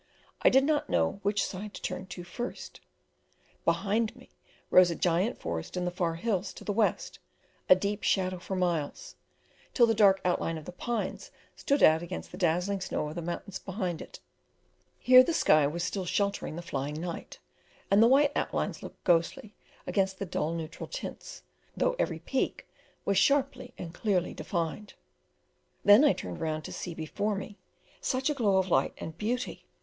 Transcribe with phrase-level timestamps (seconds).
[0.41, 2.79] I did not know which side to turn to first.
[3.65, 4.31] Behind me
[4.71, 7.19] rose a giant forest in the far hills to the west
[7.69, 9.15] a deep shadow for miles,
[9.75, 13.21] till the dark outline of the pines stood out against the dazzling snow of the
[13.21, 14.19] mountains behind it;
[14.97, 17.37] here the sky was still sheltering the flying night,
[17.91, 19.53] and the white outlines looked ghostly
[19.85, 21.43] against the dull neutral tints,
[21.77, 22.67] though every peak
[23.05, 24.95] was sharply and clearly defined;
[25.85, 27.59] then I turned round to see before me
[28.01, 29.67] such a glow of light and beauty!